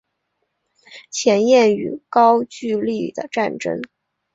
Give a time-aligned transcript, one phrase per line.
[1.11, 3.83] 前燕与高句丽的战争